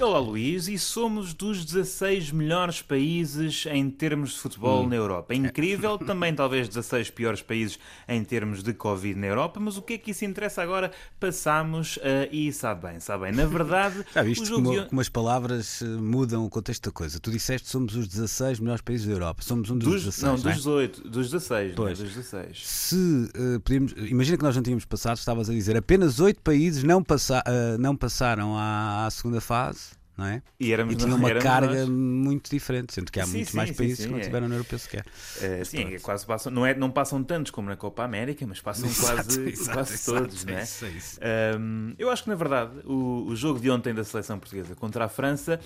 Olá 0.00 0.20
Luís, 0.20 0.68
e 0.68 0.78
somos 0.78 1.34
dos 1.34 1.64
16 1.64 2.30
melhores 2.30 2.80
países 2.80 3.66
em 3.68 3.90
termos 3.90 4.30
de 4.30 4.38
futebol 4.38 4.88
na 4.88 4.94
Europa. 4.94 5.34
É 5.34 5.36
incrível, 5.36 5.98
também 5.98 6.32
talvez 6.32 6.68
16 6.68 7.10
piores 7.10 7.42
países 7.42 7.80
em 8.06 8.22
termos 8.22 8.62
de 8.62 8.72
Covid 8.72 9.18
na 9.18 9.26
Europa, 9.26 9.58
mas 9.58 9.76
o 9.76 9.82
que 9.82 9.94
é 9.94 9.98
que 9.98 10.12
isso 10.12 10.24
interessa 10.24 10.62
agora? 10.62 10.92
Passamos 11.18 11.96
uh, 11.96 12.00
e 12.30 12.52
sabe 12.52 12.86
bem, 12.86 13.00
sabe 13.00 13.24
bem. 13.24 13.32
Na 13.32 13.44
verdade, 13.44 14.06
Já 14.14 14.22
viste 14.22 14.42
o 14.42 14.46
jogo 14.46 14.62
como, 14.62 14.80
de... 14.80 14.88
como 14.88 15.00
as 15.00 15.08
palavras 15.08 15.82
eh, 15.82 15.84
mudam 15.84 16.44
o 16.44 16.48
contexto 16.48 16.90
da 16.90 16.92
coisa. 16.92 17.18
Tu 17.18 17.32
disseste 17.32 17.68
somos 17.68 17.96
os 17.96 18.06
16 18.06 18.60
melhores 18.60 18.82
países 18.82 19.04
da 19.04 19.12
Europa. 19.12 19.42
Somos 19.42 19.68
um 19.68 19.76
dos, 19.76 19.88
dos 19.88 20.04
16. 20.04 20.22
não, 20.22 20.30
não 20.30 20.50
é? 20.50 20.54
dos 20.54 20.62
18, 20.62 21.08
dos 21.08 21.30
16, 21.30 21.66
não 21.66 21.72
é? 21.72 21.74
Pois. 21.74 21.98
dos 21.98 22.14
16. 22.14 22.68
Se 22.68 23.30
eh, 23.34 23.58
podíamos, 23.58 23.92
imagina 23.96 24.38
que 24.38 24.44
nós 24.44 24.54
não 24.54 24.62
tínhamos 24.62 24.84
passado, 24.84 25.16
estavas 25.16 25.50
a 25.50 25.52
dizer 25.52 25.76
apenas 25.76 26.20
8 26.20 26.40
países 26.40 26.84
não, 26.84 27.02
passa, 27.02 27.42
eh, 27.44 27.76
não 27.78 27.96
passaram 27.96 28.56
à, 28.56 29.06
à 29.06 29.10
segunda 29.10 29.40
fase, 29.40 29.87
não 30.18 30.26
é? 30.26 30.42
E 30.58 30.72
éramos 30.72 30.94
E 30.94 30.96
tinham 30.96 31.16
uma 31.16 31.32
carga 31.36 31.86
nós. 31.86 31.88
muito 31.88 32.50
diferente, 32.50 32.92
sendo 32.92 33.12
que 33.12 33.20
há 33.20 33.24
Sim, 33.24 33.32
muitos 33.34 33.50
sim, 33.52 33.56
mais 33.56 33.68
sim, 33.70 33.76
países 33.76 34.04
que 34.04 34.10
não 34.10 34.18
é. 34.18 34.22
tiveram 34.22 34.48
na 34.48 34.56
Europeu 34.56 34.76
sequer. 34.78 35.06
Uh, 35.36 35.64
sim, 35.64 35.94
é 35.94 35.98
quase 36.00 36.26
passam, 36.26 36.50
não, 36.52 36.66
é, 36.66 36.74
não 36.74 36.90
passam 36.90 37.22
tantos 37.22 37.52
como 37.52 37.68
na 37.68 37.76
Copa 37.76 38.02
América, 38.02 38.44
mas 38.44 38.60
passam 38.60 38.90
quase, 38.98 39.48
exato, 39.48 39.72
quase 39.72 39.94
exato, 39.94 40.20
todos, 40.20 40.44
é 40.44 40.50
não 40.50 40.58
é? 40.58 40.62
isso, 40.64 40.84
é 40.84 40.88
isso. 40.90 41.20
Um, 41.58 41.94
eu 41.96 42.10
acho 42.10 42.24
que, 42.24 42.28
na 42.30 42.34
verdade, 42.34 42.72
o, 42.84 43.26
o 43.28 43.36
jogo 43.36 43.60
de 43.60 43.70
ontem 43.70 43.94
da 43.94 44.02
seleção 44.02 44.38
portuguesa 44.40 44.74
contra 44.74 45.04
a 45.04 45.08
França. 45.08 45.60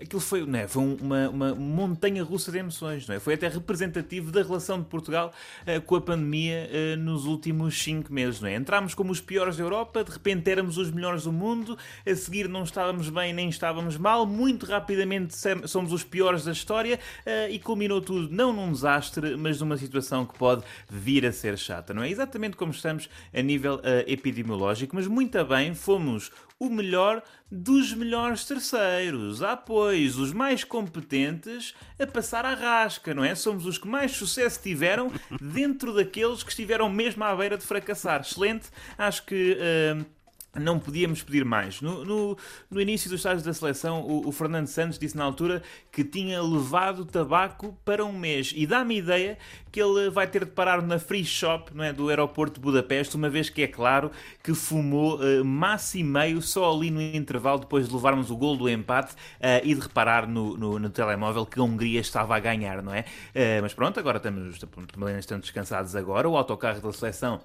Aquilo 0.00 0.20
foi, 0.20 0.44
não 0.44 0.58
é? 0.58 0.68
foi 0.68 0.82
uma, 1.00 1.30
uma 1.30 1.54
montanha 1.54 2.22
russa 2.22 2.52
de 2.52 2.58
emoções, 2.58 3.08
não 3.08 3.14
é? 3.14 3.18
Foi 3.18 3.32
até 3.32 3.48
representativo 3.48 4.30
da 4.30 4.42
relação 4.42 4.78
de 4.78 4.84
Portugal 4.84 5.32
eh, 5.64 5.80
com 5.80 5.96
a 5.96 6.00
pandemia 6.02 6.68
eh, 6.70 6.96
nos 6.96 7.24
últimos 7.24 7.82
cinco 7.82 8.12
meses, 8.12 8.40
não 8.40 8.48
é? 8.48 8.60
Como 8.94 9.10
os 9.10 9.22
piores 9.22 9.56
da 9.56 9.62
Europa, 9.62 10.04
de 10.04 10.10
repente 10.10 10.50
éramos 10.50 10.76
os 10.76 10.90
melhores 10.90 11.22
do 11.24 11.32
mundo, 11.32 11.78
a 12.06 12.14
seguir 12.14 12.46
não 12.46 12.62
estávamos 12.62 13.08
bem 13.08 13.32
nem 13.32 13.48
estávamos 13.48 13.96
mal, 13.96 14.26
muito 14.26 14.66
rapidamente 14.66 15.34
somos 15.66 15.92
os 15.92 16.04
piores 16.04 16.44
da 16.44 16.52
história 16.52 17.00
eh, 17.24 17.50
e 17.50 17.58
culminou 17.58 18.02
tudo 18.02 18.28
não 18.30 18.52
num 18.52 18.70
desastre, 18.70 19.34
mas 19.36 19.60
numa 19.60 19.78
situação 19.78 20.26
que 20.26 20.38
pode 20.38 20.62
vir 20.90 21.24
a 21.24 21.32
ser 21.32 21.56
chata, 21.56 21.94
não 21.94 22.02
é? 22.02 22.10
Exatamente 22.10 22.56
como 22.56 22.70
estamos 22.70 23.08
a 23.32 23.40
nível 23.40 23.80
epidemiológico, 24.06 24.94
mas 24.94 25.06
muito 25.06 25.42
bem, 25.44 25.74
fomos 25.74 26.30
o 26.58 26.70
melhor 26.70 27.22
dos 27.50 27.92
melhores 27.92 28.44
terceiros. 28.44 29.42
Há, 29.42 29.56
pois, 29.56 30.16
os 30.16 30.32
mais 30.32 30.64
competentes 30.64 31.74
a 31.98 32.06
passar 32.06 32.44
à 32.44 32.54
rasca, 32.54 33.14
não 33.14 33.24
é? 33.24 33.34
Somos 33.34 33.66
os 33.66 33.78
que 33.78 33.86
mais 33.86 34.12
sucesso 34.12 34.60
tiveram 34.62 35.12
dentro 35.40 35.94
daqueles 35.94 36.42
que 36.42 36.50
estiveram 36.50 36.88
mesmo 36.88 37.22
à 37.24 37.34
beira 37.34 37.58
de 37.58 37.64
fracassar. 37.64 38.20
Excelente. 38.20 38.68
Acho 38.96 39.24
que. 39.24 39.58
ah, 39.60 40.15
não 40.60 40.78
podíamos 40.78 41.22
pedir 41.22 41.44
mais. 41.44 41.80
No, 41.80 42.04
no, 42.04 42.38
no 42.70 42.80
início 42.80 43.08
dos 43.10 43.20
estágios 43.20 43.42
da 43.42 43.52
seleção, 43.52 44.00
o, 44.02 44.28
o 44.28 44.32
Fernando 44.32 44.66
Santos 44.66 44.98
disse 44.98 45.16
na 45.16 45.24
altura 45.24 45.62
que 45.90 46.04
tinha 46.04 46.42
levado 46.42 47.04
tabaco 47.04 47.78
para 47.84 48.04
um 48.04 48.12
mês. 48.12 48.52
E 48.54 48.66
dá-me 48.66 48.98
ideia 48.98 49.38
que 49.70 49.80
ele 49.80 50.08
vai 50.10 50.26
ter 50.26 50.44
de 50.44 50.50
parar 50.50 50.80
na 50.80 50.98
free 50.98 51.24
shop 51.24 51.74
não 51.74 51.84
é, 51.84 51.92
do 51.92 52.08
aeroporto 52.08 52.54
de 52.54 52.60
Budapeste, 52.60 53.16
uma 53.16 53.28
vez 53.28 53.50
que 53.50 53.62
é 53.62 53.66
claro 53.66 54.10
que 54.42 54.54
fumou 54.54 55.20
uh, 55.20 55.44
massa 55.44 55.98
e 55.98 56.04
meio 56.04 56.40
só 56.40 56.72
ali 56.72 56.90
no 56.90 57.00
intervalo, 57.00 57.60
depois 57.60 57.88
de 57.88 57.94
levarmos 57.94 58.30
o 58.30 58.36
gol 58.36 58.56
do 58.56 58.68
empate 58.68 59.14
eh, 59.40 59.60
e 59.64 59.74
de 59.74 59.80
reparar 59.80 60.26
no, 60.26 60.56
no, 60.56 60.78
no 60.78 60.90
telemóvel 60.90 61.44
que 61.44 61.58
a 61.60 61.62
Hungria 61.62 62.00
estava 62.00 62.36
a 62.36 62.40
ganhar, 62.40 62.82
não 62.82 62.94
é? 62.94 63.04
Eh, 63.34 63.60
mas 63.60 63.74
pronto, 63.74 64.00
agora 64.00 64.16
estamos, 64.16 64.58
também 64.58 65.18
estamos 65.18 65.44
descansados 65.44 65.94
agora. 65.94 66.28
O 66.28 66.36
autocarro 66.36 66.80
da 66.80 66.92
seleção 66.92 67.40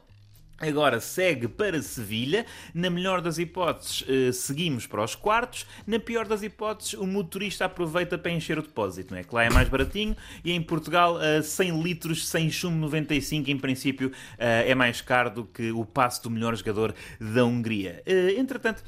Agora 0.62 1.00
segue 1.00 1.48
para 1.48 1.82
Sevilha. 1.82 2.46
Na 2.72 2.90
melhor 2.90 3.20
das 3.20 3.40
hipóteses, 3.40 4.06
eh, 4.08 4.32
seguimos 4.32 4.86
para 4.86 5.04
os 5.04 5.16
quartos. 5.16 5.66
Na 5.88 6.00
pior 6.00 6.28
das 6.28 6.44
hipóteses, 6.44 6.94
o 6.94 7.08
motorista 7.08 7.66
aproveita 7.66 8.16
para 8.16 8.32
encher 8.32 8.60
o 8.60 8.62
depósito, 8.62 9.12
não 9.12 9.20
é? 9.20 9.24
Que 9.24 9.34
lá 9.34 9.44
é 9.44 9.50
mais 9.50 9.68
baratinho 9.68 10.16
e 10.46 10.52
em 10.52 10.62
Portugal, 10.62 11.20
eh, 11.20 11.42
100 11.42 11.82
litros 11.82 12.28
sem 12.28 12.52
chumbo 12.52 12.78
95, 12.78 13.50
em 13.50 13.58
princípio, 13.58 14.12
eh, 14.38 14.70
é 14.70 14.76
mais 14.76 15.02
caro 15.02 15.32
do 15.32 15.46
que 15.46 15.72
o 15.72 15.84
passe 15.84 16.22
do 16.22 16.30
melhor 16.30 16.56
jogador 16.56 16.94
da 17.20 17.44
Hungria. 17.44 18.04
Eh, 18.06 18.36
Entretanto. 18.38 18.84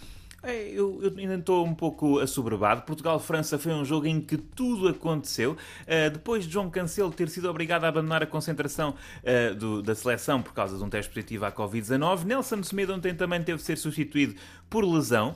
É, 0.45 0.69
Eu, 0.71 1.01
eu 1.01 1.13
ainda 1.17 1.35
estou 1.35 1.65
um 1.65 1.73
pouco 1.73 2.19
assoberbado. 2.19 2.81
Portugal-França 2.81 3.57
foi 3.57 3.71
um 3.71 3.85
jogo 3.85 4.05
em 4.07 4.19
que 4.19 4.35
tudo 4.37 4.89
aconteceu. 4.89 5.53
Uh, 5.53 6.09
depois 6.11 6.45
de 6.45 6.51
João 6.51 6.69
Cancelo 6.69 7.11
ter 7.11 7.29
sido 7.29 7.49
obrigado 7.49 7.85
a 7.85 7.87
abandonar 7.87 8.21
a 8.21 8.25
concentração 8.27 8.93
uh, 9.23 9.55
do- 9.55 9.81
da 9.81 9.95
seleção 9.95 10.41
por 10.41 10.53
causa 10.53 10.77
de 10.77 10.83
um 10.83 10.89
teste 10.89 11.09
positivo 11.13 11.45
à 11.45 11.51
Covid-19, 11.51 12.25
Nelson 12.25 12.61
Semedo 12.61 12.93
ontem 12.93 13.15
também 13.15 13.41
teve 13.41 13.57
de 13.59 13.63
ser 13.63 13.77
substituído 13.77 14.35
por 14.69 14.83
lesão. 14.83 15.35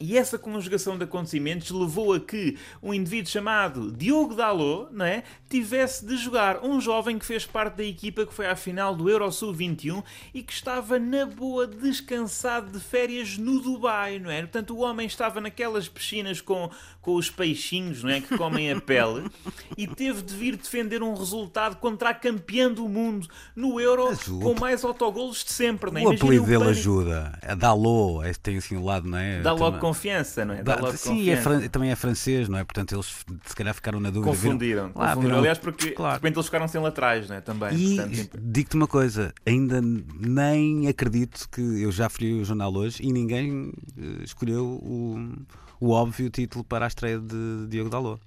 E 0.00 0.18
essa 0.18 0.36
conjugação 0.36 0.98
de 0.98 1.04
acontecimentos 1.04 1.70
levou 1.70 2.12
a 2.14 2.20
que 2.20 2.58
um 2.82 2.92
indivíduo 2.92 3.30
chamado 3.30 3.92
Diogo 3.92 4.34
Dalot 4.34 4.88
não 4.92 5.04
é, 5.04 5.22
tivesse 5.48 6.04
de 6.04 6.16
jogar 6.16 6.64
um 6.64 6.80
jovem 6.80 7.16
que 7.18 7.24
fez 7.24 7.46
parte 7.46 7.76
da 7.76 7.84
equipa 7.84 8.26
que 8.26 8.34
foi 8.34 8.46
à 8.46 8.56
final 8.56 8.94
do 8.94 9.08
Eurosul 9.08 9.52
21 9.52 10.02
e 10.34 10.42
que 10.42 10.52
estava 10.52 10.98
na 10.98 11.24
boa 11.24 11.66
descansado 11.66 12.70
de 12.72 12.80
férias 12.80 13.38
no 13.38 13.60
Dubai, 13.60 14.18
não 14.18 14.30
é? 14.30 14.40
Portanto, 14.42 14.74
o 14.76 14.80
homem 14.80 15.06
estava 15.06 15.40
naquelas 15.40 15.88
piscinas 15.88 16.40
com, 16.40 16.68
com 17.00 17.14
os 17.14 17.30
peixinhos, 17.30 18.02
não 18.02 18.10
é, 18.10 18.20
que 18.20 18.36
comem 18.36 18.72
a 18.72 18.80
pele 18.80 19.30
e 19.78 19.86
teve 19.86 20.22
de 20.22 20.34
vir 20.34 20.56
defender 20.56 21.02
um 21.02 21.14
resultado 21.14 21.76
contra 21.76 22.10
a 22.10 22.14
campeã 22.14 22.70
do 22.70 22.88
mundo 22.88 23.28
no 23.54 23.80
Euro 23.80 24.12
o- 24.12 24.40
com 24.40 24.58
mais 24.60 24.84
autogolos 24.84 25.44
de 25.44 25.52
sempre, 25.52 25.90
não 25.90 26.00
é? 26.00 26.04
O 26.04 26.08
apelido 26.24 26.44
dele 26.46 26.64
ajuda. 26.70 27.38
É 27.40 27.54
Dalô, 27.54 28.22
é, 28.22 28.32
tem 28.34 28.56
assim 28.58 28.76
um 28.76 28.84
lado, 28.84 29.08
não 29.08 29.18
é? 29.18 29.40
Também- 29.70 29.80
confiança, 29.88 30.44
não 30.44 30.54
é? 30.54 30.62
Dá 30.62 30.76
logo 30.76 30.96
sim, 30.96 31.28
é 31.30 31.36
fran- 31.36 31.68
também 31.68 31.90
é 31.90 31.96
francês, 31.96 32.48
não 32.48 32.58
é? 32.58 32.64
Portanto, 32.64 32.94
eles 32.94 33.06
se 33.46 33.54
calhar 33.56 33.74
ficaram 33.74 34.00
na 34.00 34.10
dúvida. 34.10 34.32
viram- 34.32 34.52
Confundiram. 34.52 34.82
Lá, 34.86 34.92
confundiram. 34.92 35.20
viram- 35.22 35.38
Aliás, 35.38 35.58
porque 35.58 35.90
claro. 35.92 36.12
de 36.12 36.16
repente 36.22 36.36
eles 36.36 36.46
ficaram 36.46 36.68
sem 36.68 36.80
laterais, 36.80 37.28
não 37.28 37.36
é? 37.36 37.40
Também. 37.40 37.74
E 37.76 37.96
Portanto, 37.96 38.38
digo-te 38.42 38.76
uma 38.76 38.86
coisa, 38.86 39.32
ainda 39.46 39.80
nem 39.82 40.88
acredito 40.88 41.48
que 41.50 41.60
eu 41.82 41.92
já 41.92 42.08
fui 42.08 42.32
o 42.40 42.44
jornal 42.44 42.74
hoje 42.74 43.02
e 43.02 43.12
ninguém 43.12 43.72
eh, 43.98 44.22
escolheu 44.24 44.64
o, 44.64 45.18
o 45.80 45.90
óbvio 45.90 46.30
título 46.30 46.64
para 46.64 46.84
a 46.84 46.88
estreia 46.88 47.18
de 47.18 47.66
Diogo 47.68 47.90
Dalot. 47.90 48.20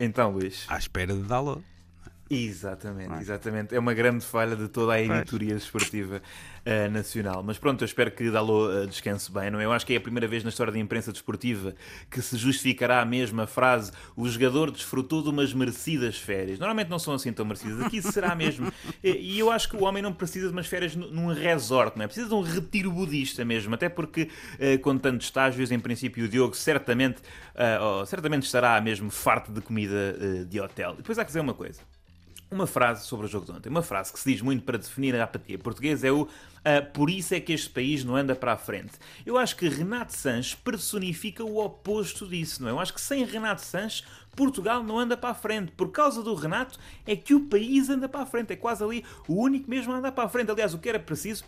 Então, 0.00 0.32
Luís. 0.32 0.64
À 0.68 0.76
espera 0.78 1.14
de 1.14 1.22
Dalot. 1.22 1.62
Exatamente, 2.30 3.12
exatamente. 3.20 3.74
É 3.74 3.78
uma 3.78 3.92
grande 3.94 4.24
falha 4.24 4.56
de 4.56 4.66
toda 4.68 4.92
a 4.94 5.00
editoria 5.20 5.54
desportiva 5.54 6.22
eh, 6.64 6.88
nacional. 6.88 7.42
Mas 7.42 7.58
pronto, 7.58 7.82
eu 7.82 7.86
espero 7.86 8.10
que 8.10 8.30
Dalot 8.30 8.74
eh, 8.82 8.86
descanse 8.86 9.30
bem, 9.30 9.50
não 9.50 9.60
é? 9.60 9.64
Eu 9.64 9.72
acho 9.72 9.84
que 9.84 9.92
é 9.92 9.96
a 9.96 10.00
primeira 10.00 10.26
vez 10.26 10.42
na 10.42 10.48
história 10.50 10.72
da 10.72 10.78
imprensa 10.78 11.12
desportiva 11.12 11.74
que 12.10 12.20
se 12.22 12.36
justificará 12.36 13.00
a 13.00 13.04
mesma 13.04 13.46
frase: 13.46 13.92
o 14.16 14.26
jogador 14.28 14.70
desfrutou 14.70 15.22
de 15.22 15.28
umas 15.28 15.52
merecidas 15.52 16.16
férias. 16.16 16.58
Normalmente 16.58 16.88
não 16.88 16.98
são 16.98 17.14
assim 17.14 17.32
tão 17.32 17.44
merecidas. 17.44 17.80
Aqui 17.82 18.00
será 18.00 18.34
mesmo. 18.34 18.72
E 19.02 19.38
eu 19.38 19.50
acho 19.50 19.68
que 19.68 19.76
o 19.76 19.84
homem 19.84 20.02
não 20.02 20.12
precisa 20.12 20.46
de 20.46 20.52
umas 20.52 20.66
férias 20.66 20.96
nu- 20.96 21.10
num 21.10 21.26
resort, 21.32 21.96
não 21.96 22.04
é? 22.04 22.06
Precisa 22.06 22.28
de 22.28 22.34
um 22.34 22.40
retiro 22.40 22.90
budista 22.90 23.44
mesmo. 23.44 23.74
Até 23.74 23.88
porque, 23.88 24.30
eh, 24.58 24.78
com 24.78 24.96
tantos 24.96 25.26
estágios, 25.26 25.70
em 25.70 25.78
princípio, 25.78 26.24
o 26.24 26.28
Diogo 26.28 26.54
certamente, 26.56 27.20
eh, 27.54 27.78
oh, 27.80 28.06
certamente 28.06 28.44
estará 28.44 28.80
mesmo 28.80 29.10
farto 29.10 29.52
de 29.52 29.60
comida 29.60 30.44
de 30.48 30.60
hotel. 30.60 30.94
E 30.94 30.96
depois 30.98 31.18
há 31.18 31.22
que 31.24 31.28
dizer 31.28 31.40
uma 31.40 31.54
coisa. 31.54 31.80
Uma 32.54 32.68
frase 32.68 33.04
sobre 33.04 33.26
o 33.26 33.28
jogo 33.28 33.46
de 33.46 33.50
ontem, 33.50 33.68
uma 33.68 33.82
frase 33.82 34.12
que 34.12 34.20
se 34.20 34.30
diz 34.30 34.40
muito 34.40 34.62
para 34.62 34.78
definir 34.78 35.16
a 35.16 35.24
apatia 35.24 35.58
portuguesa 35.58 36.06
é 36.06 36.12
o 36.12 36.28
ah, 36.64 36.80
por 36.80 37.10
isso 37.10 37.34
é 37.34 37.40
que 37.40 37.52
este 37.52 37.68
país 37.68 38.04
não 38.04 38.14
anda 38.14 38.36
para 38.36 38.52
a 38.52 38.56
frente. 38.56 38.92
Eu 39.26 39.36
acho 39.36 39.56
que 39.56 39.68
Renato 39.68 40.16
Sanches 40.16 40.54
personifica 40.54 41.42
o 41.42 41.58
oposto 41.58 42.28
disso, 42.28 42.62
não 42.62 42.68
é? 42.68 42.72
Eu 42.72 42.78
acho 42.78 42.94
que 42.94 43.00
sem 43.00 43.24
Renato 43.24 43.60
Sanches 43.60 44.06
Portugal 44.36 44.84
não 44.84 45.00
anda 45.00 45.16
para 45.16 45.30
a 45.30 45.34
frente. 45.34 45.72
Por 45.72 45.90
causa 45.90 46.22
do 46.22 46.32
Renato 46.32 46.78
é 47.04 47.16
que 47.16 47.34
o 47.34 47.40
país 47.40 47.90
anda 47.90 48.08
para 48.08 48.22
a 48.22 48.26
frente. 48.26 48.52
É 48.52 48.56
quase 48.56 48.84
ali 48.84 49.04
o 49.26 49.34
único 49.34 49.68
mesmo 49.68 49.92
a 49.92 49.96
andar 49.96 50.12
para 50.12 50.24
a 50.24 50.28
frente. 50.28 50.52
Aliás, 50.52 50.72
o 50.74 50.78
que 50.78 50.88
era 50.88 51.00
preciso 51.00 51.44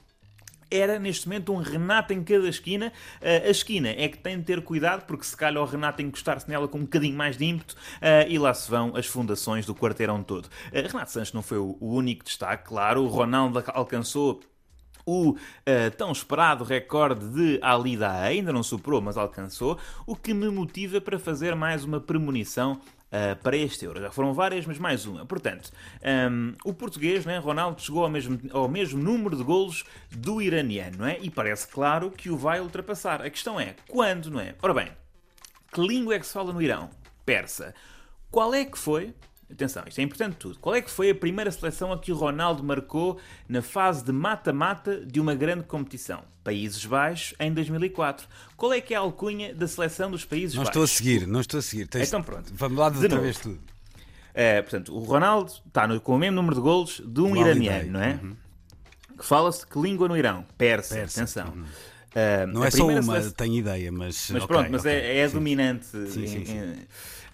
era 0.70 0.98
neste 0.98 1.28
momento 1.28 1.52
um 1.52 1.56
Renato 1.56 2.12
em 2.12 2.22
cada 2.22 2.48
esquina. 2.48 2.92
Uh, 3.20 3.46
a 3.46 3.50
esquina 3.50 3.88
é 3.88 4.08
que 4.08 4.18
tem 4.18 4.38
de 4.38 4.44
ter 4.44 4.62
cuidado, 4.62 5.06
porque 5.06 5.24
se 5.24 5.36
calhar 5.36 5.62
o 5.62 5.66
Renato 5.66 6.02
encostar-se 6.02 6.48
nela 6.48 6.68
com 6.68 6.78
um 6.78 6.82
bocadinho 6.82 7.16
mais 7.16 7.36
de 7.36 7.44
ímpeto 7.44 7.74
uh, 7.74 8.28
e 8.28 8.38
lá 8.38 8.52
se 8.54 8.70
vão 8.70 8.96
as 8.96 9.06
fundações 9.06 9.66
do 9.66 9.74
quarteirão 9.74 10.22
todo. 10.22 10.46
Uh, 10.46 10.86
Renato 10.88 11.10
Sanches 11.10 11.32
não 11.32 11.42
foi 11.42 11.58
o, 11.58 11.76
único 11.80 12.24
destaque, 12.24 12.64
claro. 12.68 13.02
O 13.02 13.08
Ronaldo 13.08 13.62
alcançou 13.68 14.40
o 15.06 15.36
eh, 15.64 15.88
tão 15.90 16.10
esperado 16.10 16.64
recorde 16.64 17.28
de 17.28 17.60
Ali 17.62 17.96
Daei, 17.96 18.38
ainda 18.38 18.52
não 18.52 18.62
superou, 18.62 19.00
mas 19.00 19.16
alcançou, 19.16 19.78
o 20.04 20.16
que 20.16 20.34
me 20.34 20.48
motiva 20.50 21.00
para 21.00 21.16
fazer 21.16 21.54
mais 21.54 21.84
uma 21.84 22.00
premonição 22.00 22.80
eh, 23.10 23.34
para 23.36 23.56
este 23.56 23.84
Euro. 23.84 24.00
Já 24.00 24.10
foram 24.10 24.34
várias, 24.34 24.66
mas 24.66 24.78
mais 24.78 25.06
uma. 25.06 25.24
Portanto, 25.24 25.70
ehm, 26.02 26.54
o 26.64 26.74
português, 26.74 27.24
né, 27.24 27.38
Ronaldo, 27.38 27.80
chegou 27.80 28.02
ao 28.02 28.10
mesmo, 28.10 28.38
ao 28.50 28.68
mesmo 28.68 29.02
número 29.02 29.36
de 29.36 29.44
golos 29.44 29.84
do 30.10 30.42
iraniano, 30.42 30.98
não 30.98 31.06
é? 31.06 31.18
E 31.20 31.30
parece 31.30 31.68
claro 31.68 32.10
que 32.10 32.30
o 32.30 32.36
vai 32.36 32.60
ultrapassar. 32.60 33.22
A 33.22 33.30
questão 33.30 33.60
é, 33.60 33.76
quando, 33.88 34.30
não 34.30 34.40
é? 34.40 34.54
Ora 34.60 34.74
bem, 34.74 34.88
que 35.72 35.80
língua 35.80 36.16
é 36.16 36.18
que 36.18 36.26
se 36.26 36.32
fala 36.32 36.52
no 36.52 36.60
Irão? 36.60 36.90
Persa. 37.24 37.74
Qual 38.30 38.52
é 38.52 38.64
que 38.64 38.76
foi 38.76 39.14
Atenção, 39.50 39.84
isto 39.86 40.00
é 40.00 40.02
importante 40.02 40.34
tudo. 40.36 40.58
Qual 40.58 40.74
é 40.74 40.82
que 40.82 40.90
foi 40.90 41.10
a 41.10 41.14
primeira 41.14 41.50
seleção 41.52 41.92
a 41.92 41.98
que 41.98 42.10
o 42.10 42.16
Ronaldo 42.16 42.64
marcou 42.64 43.16
na 43.48 43.62
fase 43.62 44.04
de 44.04 44.10
mata-mata 44.10 45.00
de 45.06 45.20
uma 45.20 45.34
grande 45.36 45.62
competição? 45.64 46.24
Países 46.42 46.84
Baixos, 46.84 47.32
em 47.38 47.52
2004. 47.52 48.26
Qual 48.56 48.72
é 48.72 48.80
que 48.80 48.92
é 48.92 48.96
a 48.96 49.00
alcunha 49.00 49.54
da 49.54 49.68
seleção 49.68 50.10
dos 50.10 50.24
Países 50.24 50.54
Não 50.56 50.64
Baixos? 50.64 50.70
estou 50.70 50.82
a 50.82 50.86
seguir, 50.88 51.26
não 51.28 51.40
estou 51.40 51.58
a 51.58 51.62
seguir. 51.62 51.86
Tens- 51.86 52.08
Então 52.08 52.22
pronto. 52.22 52.52
Vamos 52.54 52.76
lá 52.78 52.88
de 52.90 52.96
De 52.96 53.02
outra 53.04 53.16
novo. 53.16 53.22
vez 53.24 53.38
tudo. 53.38 53.60
É, 54.34 54.60
portanto, 54.62 54.94
o 54.94 54.98
Ronaldo 54.98 55.52
está 55.66 55.86
no- 55.86 56.00
com 56.00 56.16
o 56.16 56.18
mesmo 56.18 56.34
número 56.36 56.56
de 56.56 56.60
golos 56.60 57.00
de 57.04 57.20
um 57.20 57.30
Do 57.30 57.36
iraniano, 57.36 57.78
Holiday. 57.78 57.90
não 57.90 58.00
é? 58.02 58.18
Uhum. 58.22 58.36
Que 59.16 59.24
fala-se 59.24 59.66
que 59.66 59.78
língua 59.78 60.08
no 60.08 60.16
Irão? 60.16 60.44
Persa, 60.58 60.94
Persa, 60.96 61.20
atenção. 61.22 61.48
uhum. 61.54 61.64
Ah, 62.18 62.46
Não 62.46 62.64
é 62.64 62.70
só 62.70 62.86
uma, 62.86 63.02
seleção- 63.02 63.32
tenho 63.32 63.54
ideia, 63.56 63.92
mas. 63.92 64.30
Mas 64.32 64.42
ok, 64.42 64.46
pronto, 64.46 64.72
mas 64.72 64.80
ok. 64.80 64.90
é, 64.92 65.18
é 65.18 65.28
Sim. 65.28 65.34
dominante. 65.34 65.84
Sim, 65.86 66.26
sim, 66.26 66.44
sim. 66.46 66.74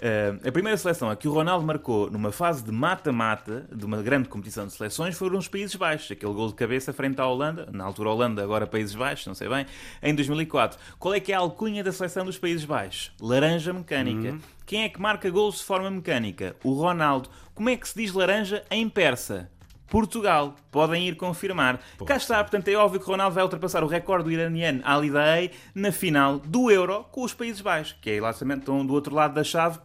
eh, 0.01 0.35
a 0.45 0.51
primeira 0.51 0.77
seleção 0.77 1.09
a 1.09 1.15
que 1.15 1.29
o 1.29 1.33
Ronaldo 1.33 1.65
marcou 1.65 2.11
numa 2.11 2.33
fase 2.33 2.65
de 2.65 2.73
mata-mata 2.73 3.65
de 3.73 3.85
uma 3.85 4.03
grande 4.03 4.29
competição 4.29 4.67
de 4.67 4.73
seleções 4.73 5.17
foram 5.17 5.39
os 5.39 5.47
Países 5.47 5.77
Baixos. 5.77 6.11
Aquele 6.11 6.33
gol 6.33 6.49
de 6.49 6.55
cabeça 6.55 6.93
frente 6.93 7.21
à 7.21 7.27
Holanda, 7.29 7.69
na 7.73 7.85
altura 7.85 8.11
Holanda, 8.11 8.43
agora 8.43 8.67
Países 8.67 8.97
Baixos, 8.97 9.25
não 9.29 9.35
sei 9.37 9.49
bem, 9.49 9.67
em 10.03 10.13
2004. 10.15 10.77
Qual 10.99 11.15
é 11.15 11.21
que 11.21 11.31
é 11.31 11.37
a 11.37 11.39
alcunha 11.39 11.85
da 11.85 11.93
seleção 11.93 12.25
dos 12.25 12.37
Países 12.37 12.65
Baixos? 12.65 13.13
Laranja 13.21 13.73
mecânica. 13.73 14.31
Uhum. 14.33 14.41
Quem 14.67 14.83
é 14.83 14.89
que 14.89 15.01
marca 15.01 15.31
gols 15.31 15.59
de 15.59 15.65
forma 15.65 15.89
mecânica? 15.93 16.57
O 16.65 16.73
Ronaldo. 16.73 17.29
Como 17.55 17.69
é 17.69 17.77
que 17.77 17.87
se 17.89 17.95
diz 17.97 18.13
laranja 18.13 18.65
em 18.69 18.89
persa? 18.89 19.49
Portugal. 19.93 20.57
Podem 20.71 21.07
ir 21.07 21.17
confirmar. 21.17 21.79
Cá 22.07 22.17
está, 22.17 22.43
portanto, 22.43 22.67
é 22.67 22.75
óbvio 22.75 22.99
que 22.99 23.07
Ronaldo 23.07 23.35
vai 23.35 23.45
ultrapassar 23.45 23.85
o 23.85 23.87
recorde 23.87 24.25
do 24.25 24.33
iraniano 24.33 24.81
Ali 24.87 25.11
Daei 25.11 25.51
na 25.75 25.93
final 25.93 26.39
do 26.39 26.71
Euro 26.71 27.05
com 27.13 27.23
os 27.23 27.35
Países 27.35 27.61
Baixos, 27.61 27.95
que 28.01 28.09
é 28.09 28.19
estão 28.31 28.87
do 28.87 28.95
outro 28.95 29.15
lado 29.15 29.35
da 29.35 29.45
chave. 29.45 29.79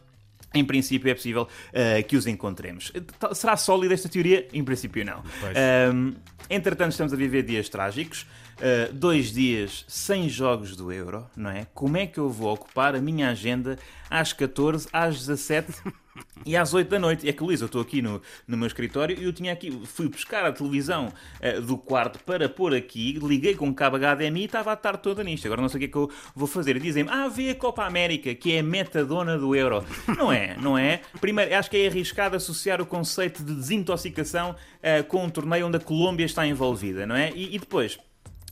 Em 0.53 0.63
princípio 0.63 1.11
é 1.11 1.13
possível 1.13 1.45
eh, 1.73 2.01
que 2.03 2.15
os 2.15 2.25
encontremos. 2.25 2.89
Eh, 2.95 3.35
Será 3.35 3.57
sólida 3.57 3.93
esta 3.93 4.07
teoria? 4.07 4.47
Em 4.53 4.63
princípio 4.63 5.03
não. 5.03 5.21
Ahm, 5.53 6.13
entretanto, 6.49 6.91
estamos 6.91 7.11
a 7.11 7.17
viver 7.17 7.43
dias 7.43 7.67
trágicos. 7.67 8.25
Uh, 8.57 8.91
dois 8.91 9.31
dias 9.31 9.85
sem 9.87 10.27
jogos 10.27 10.75
do 10.75 10.91
Euro, 10.91 11.29
não 11.35 11.51
é? 11.51 11.67
Como 11.75 11.95
é 11.95 12.07
que 12.07 12.17
eu 12.17 12.27
vou 12.27 12.51
ocupar 12.51 12.95
a 12.95 12.99
minha 12.99 13.29
agenda 13.29 13.77
às 14.09 14.33
14, 14.33 14.87
às 14.91 15.19
17 15.19 15.73
e 16.45 16.55
às 16.55 16.73
8 16.73 16.89
da 16.89 16.99
noite? 16.99 17.27
É 17.27 17.33
que, 17.33 17.43
Luís, 17.43 17.61
eu 17.61 17.65
estou 17.65 17.81
aqui 17.81 18.01
no, 18.01 18.21
no 18.47 18.57
meu 18.57 18.67
escritório 18.67 19.17
e 19.19 19.23
eu 19.23 19.33
tinha 19.33 19.51
aqui, 19.51 19.71
fui 19.85 20.07
buscar 20.07 20.45
a 20.45 20.51
televisão 20.51 21.11
uh, 21.41 21.61
do 21.61 21.77
quarto 21.77 22.19
para 22.23 22.47
pôr 22.47 22.73
aqui, 22.73 23.19
liguei 23.21 23.55
com 23.55 23.73
cabo 23.73 23.97
HDMI 23.97 24.41
e 24.41 24.45
estava 24.45 24.71
a 24.71 24.75
tarde 24.75 25.01
toda 25.01 25.23
nisto. 25.23 25.45
Agora 25.45 25.61
não 25.61 25.69
sei 25.69 25.77
o 25.77 25.79
que 25.79 25.85
é 25.85 25.89
que 25.89 25.97
eu 25.97 26.11
vou 26.35 26.47
fazer. 26.47 26.79
Dizem-me, 26.79 27.09
ah, 27.09 27.27
vê 27.27 27.49
a 27.49 27.55
Copa 27.55 27.83
América, 27.83 28.33
que 28.33 28.53
é 28.53 28.59
a 28.59 28.63
metadona 28.63 29.37
do 29.37 29.55
Euro. 29.55 29.85
Não 30.17 30.31
é, 30.31 30.55
não 30.57 30.77
é? 30.77 31.01
Primeiro, 31.19 31.53
acho 31.55 31.69
que 31.69 31.77
é 31.77 31.87
arriscado 31.87 32.35
associar 32.35 32.81
o 32.81 32.85
conceito 32.85 33.43
de 33.43 33.53
desintoxicação 33.53 34.51
uh, 34.51 35.03
com 35.05 35.25
um 35.25 35.29
torneio 35.29 35.67
onde 35.67 35.77
a 35.77 35.79
Colômbia 35.79 36.25
está 36.25 36.45
envolvida, 36.47 37.05
não 37.05 37.15
é? 37.15 37.31
e, 37.35 37.55
e 37.55 37.59
depois. 37.59 37.99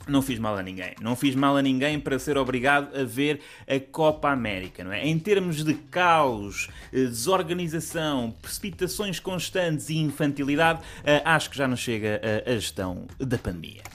Não 0.07 0.21
fiz 0.21 0.39
mal 0.39 0.57
a 0.57 0.63
ninguém. 0.63 0.93
Não 1.01 1.15
fiz 1.15 1.35
mal 1.35 1.57
a 1.57 1.61
ninguém 1.61 1.99
para 1.99 2.19
ser 2.19 2.37
obrigado 2.37 2.95
a 2.95 3.03
ver 3.03 3.41
a 3.67 3.79
Copa 3.79 4.29
América, 4.29 4.83
não 4.83 4.91
é? 4.93 5.05
Em 5.05 5.17
termos 5.17 5.63
de 5.63 5.73
caos, 5.73 6.69
eh, 6.93 7.05
desorganização, 7.05 8.33
precipitações 8.41 9.19
constantes 9.19 9.89
e 9.89 9.97
infantilidade, 9.97 10.81
eh, 11.03 11.21
acho 11.25 11.49
que 11.49 11.57
já 11.57 11.67
não 11.67 11.75
chega 11.75 12.21
a 12.23 12.35
a 12.45 12.53
gestão 12.55 13.07
da 13.19 13.37
pandemia. 13.37 13.94